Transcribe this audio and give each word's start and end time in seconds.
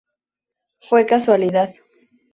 Fue 0.79 1.05
casualidad. 1.05 1.75